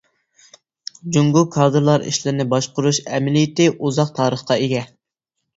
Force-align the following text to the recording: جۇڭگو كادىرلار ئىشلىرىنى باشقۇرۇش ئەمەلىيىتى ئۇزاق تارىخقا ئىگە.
جۇڭگو 1.17 1.43
كادىرلار 1.57 2.07
ئىشلىرىنى 2.13 2.47
باشقۇرۇش 2.55 3.01
ئەمەلىيىتى 3.05 3.69
ئۇزاق 3.75 4.15
تارىخقا 4.21 4.59
ئىگە. 4.65 4.83